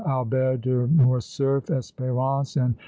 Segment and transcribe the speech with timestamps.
[0.03, 2.79] Albert de Morcerf, Espérance and M.